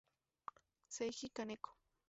[0.95, 1.69] Seiji Kaneko